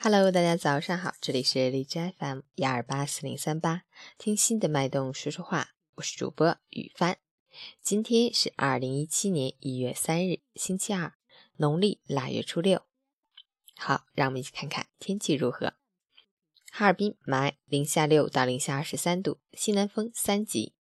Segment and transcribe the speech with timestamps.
[0.00, 3.82] Hello，大家早上好，这里是荔枝 FM 幺二八四零三八，
[4.16, 7.18] 听心的脉动说说话，我是主播雨帆。
[7.82, 11.14] 今天是二零一七年一月三日，星期二，
[11.56, 12.82] 农历腊月初六。
[13.74, 15.74] 好，让我们一起看看天气如何。
[16.70, 20.76] 哈尔滨霾，零下六到零下二十三度，西南风三级。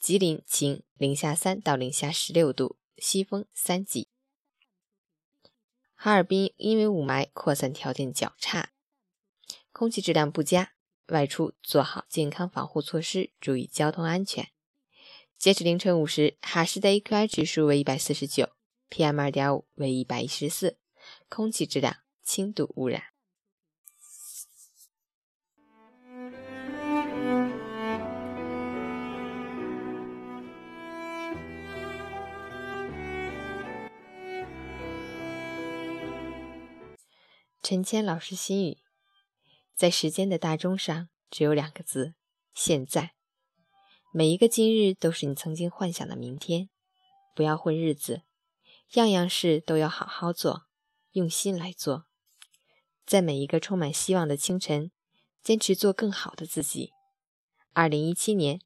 [0.00, 4.08] 吉林晴，零下三到零下十六度，西风三级。
[6.00, 8.70] 哈尔滨因为雾霾扩散条件较差，
[9.72, 10.74] 空气质量不佳，
[11.08, 14.50] 外出做好健康防护措施，注意交通安全。
[15.36, 18.50] 截止凌晨五时，哈市的 AQI 指数为一百四十九
[18.88, 20.78] ，PM 二点五为一百一十四，
[21.28, 23.02] 空气质量轻度污染。
[37.68, 38.78] 陈谦老师心语：
[39.74, 42.14] 在时间的大钟上，只有两个字
[42.54, 43.12] “现在”。
[44.10, 46.70] 每一个今日都是你曾经幻想的明天。
[47.34, 48.22] 不要混日子，
[48.94, 50.62] 样样事都要好好做，
[51.12, 52.06] 用心来做。
[53.04, 54.90] 在每一个充满希望的清晨，
[55.42, 56.94] 坚持做更好的自己。
[57.74, 58.62] 二零一七年，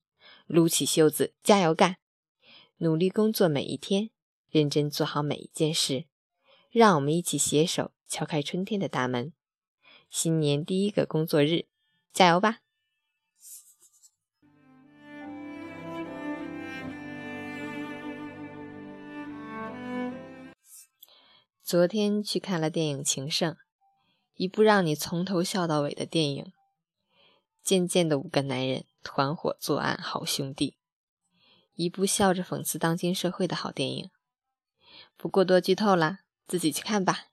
[0.47, 1.97] 撸起袖子，加油干，
[2.77, 4.11] 努力工作每一天，
[4.49, 6.05] 认真做好每一件事。
[6.71, 7.91] 让我们一起携手。
[8.13, 9.33] 敲开春天的大门，
[10.11, 11.65] 新年第一个工作日，
[12.13, 12.59] 加油吧！
[21.63, 23.55] 昨天去看了电影《情圣》，
[24.35, 26.53] 一部让你从头笑到尾的电影。
[27.63, 30.77] 渐渐的五个男人团伙作案，好兄弟，
[31.73, 34.11] 一部笑着讽刺当今社会的好电影。
[35.17, 37.32] 不过多剧透了，自己去看吧。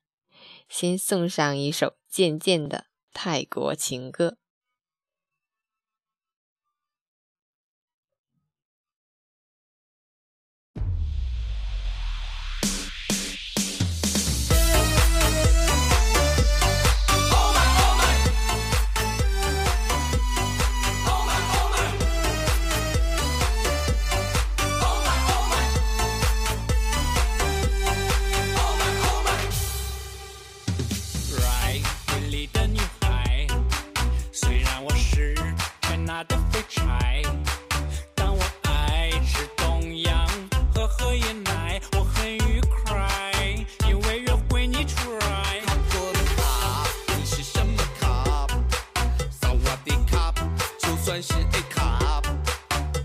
[0.70, 4.38] 先送上一首渐渐的泰国情歌。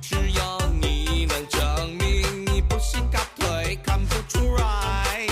[0.01, 5.27] 只要你能证明你不是卡腿，看不出来，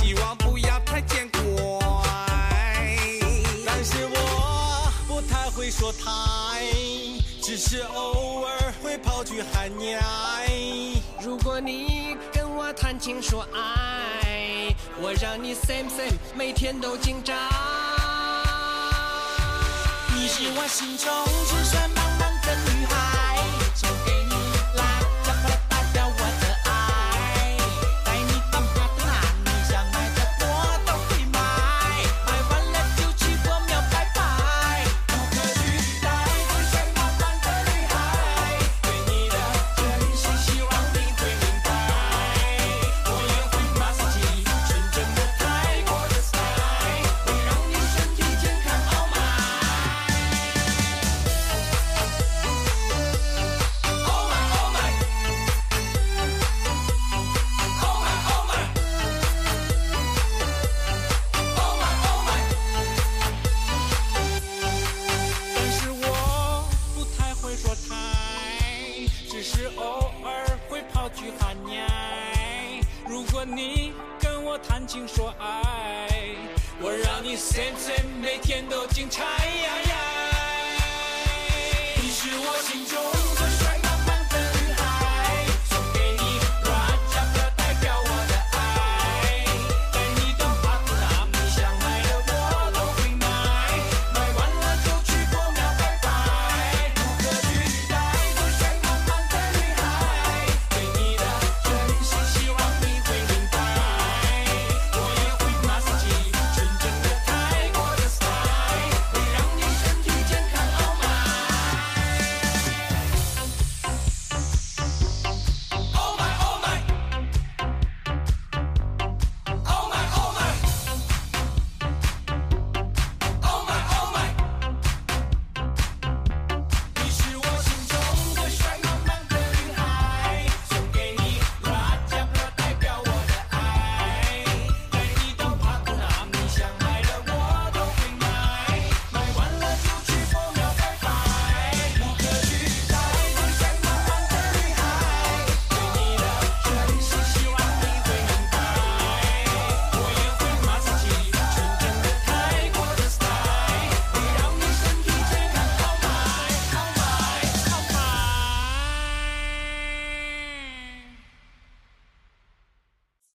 [0.00, 1.40] 希望不要太见怪。
[3.66, 6.64] 但是我不太会说台，
[7.42, 10.48] 只是偶尔会跑去喊你爱。
[11.22, 17.36] 如果你跟我谈情说爱，我让你 same same 每天都紧张。
[20.14, 21.12] 你是我心中
[21.48, 21.80] 只剩
[75.06, 76.08] 说爱，
[76.80, 77.36] 我让你
[78.20, 79.91] 每天都精彩。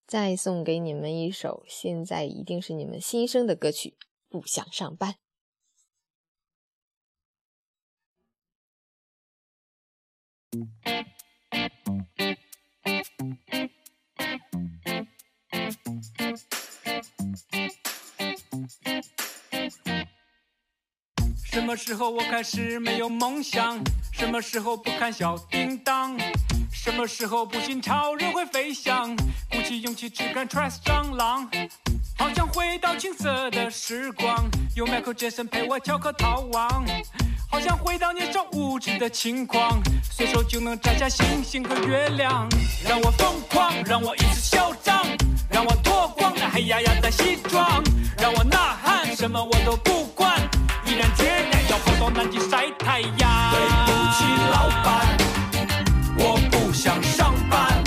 [0.08, 3.90] 再送给你们一首，现在一定是你们心声的歌曲，
[4.30, 5.14] 《不想上班》。
[21.44, 23.84] 什么时候我开始没有梦想？
[24.14, 26.18] 什么时候不看小叮当？
[26.88, 29.14] 什么时候不信超人会飞翔？
[29.52, 31.46] 鼓起勇气只看 Trust 蟑螂。
[32.18, 36.86] 好想回到青涩的时光，有 Michael Jackson 陪我跳个逃亡。
[37.52, 42.48] 好想回到年少无知的轻狂，随手就能摘下星星和月亮。
[42.88, 45.06] 让我疯狂，让我一次嚣张，
[45.52, 47.84] 让我脱光那黑压压的西装，
[48.18, 50.40] 让我呐喊，什么我都不管。
[50.86, 53.52] 毅然决然要跑到南极晒太阳。
[53.52, 54.24] 对不起，
[54.54, 55.18] 老板，
[56.18, 57.84] 我不想上班。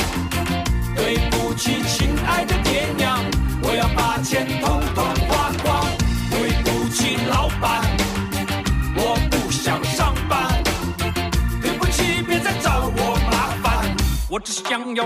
[0.96, 3.20] 对不起，亲爱的爹娘，
[3.62, 5.86] 我要把钱统统花光。
[6.28, 7.82] 对不起，老板，
[8.96, 10.60] 我不想上班。
[11.62, 13.96] 对不起，别再找我麻烦，
[14.28, 15.04] 我只想要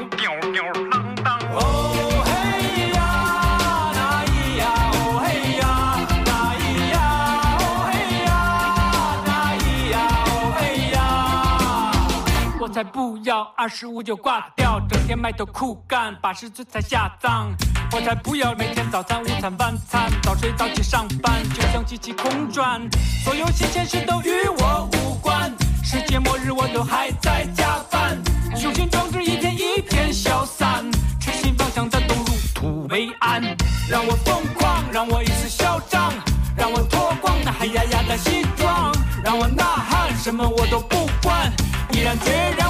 [12.74, 17.54] 才不要二十五就挂掉，整天埋头苦干，八十岁才下葬。
[17.92, 22.80] 我才不要每天早餐、午餐、晚餐，早睡早起上班，就像机器空转。
[23.22, 25.54] 所有新鲜事都与我无关，
[25.84, 28.20] 世界末日我都还在加班。
[28.56, 30.84] 雄心壮志一天一天消散，
[31.20, 32.24] 痴心妄想的都入
[32.56, 33.40] 土为安。
[33.88, 36.12] 让我疯狂，让我一次嚣张，
[36.56, 38.92] 让我脱光那黑压压的西装，
[39.22, 41.52] 让我呐喊，什么我都不管，
[41.92, 42.63] 毅然决然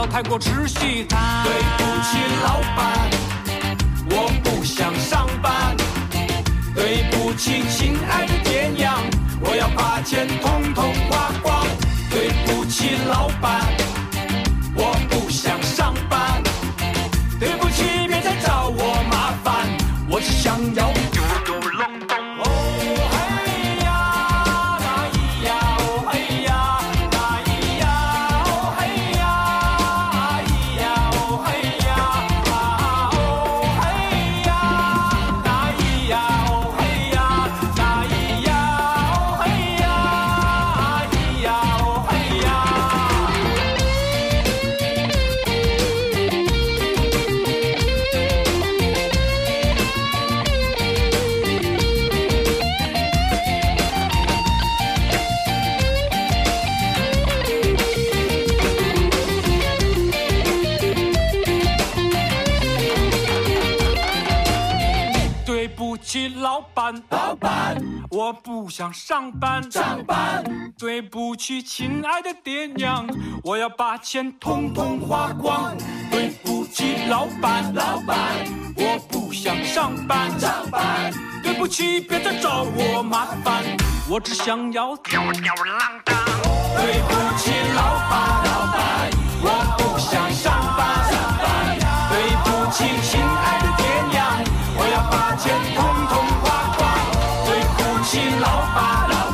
[0.00, 1.44] 我跑到泰国吃西餐。
[1.44, 3.10] 对不起，老板，
[4.10, 5.76] 我不想上班。
[6.74, 8.94] 对不起，亲爱的爹娘，
[9.42, 11.66] 我要把钱统统花光。
[12.08, 13.60] 对不起，老板，
[14.74, 16.42] 我不想上班。
[17.38, 19.68] 对不起，别再找我麻烦，
[20.08, 20.89] 我只想要
[66.60, 70.44] 老板，老板，我不想上班，上班。
[70.78, 73.06] 对不起，亲爱的爹娘，
[73.42, 75.74] 我要把钱统统花光。
[76.10, 78.18] 对不起，老板，老板，
[78.76, 81.10] 我不想上班，上班。
[81.42, 83.64] 对不起，别再找我麻烦，
[84.06, 86.14] 我只想要吊吊郎当。
[86.76, 89.48] 对不起，老板，老板，我
[89.78, 91.78] 不想上班，上班。
[92.10, 93.59] 对不起，亲爱
[98.12, 99.29] 对不起，老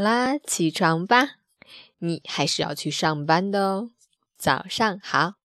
[0.00, 1.32] 好啦，起床吧，
[1.98, 3.90] 你还是要去上班的哦。
[4.38, 5.39] 早上好。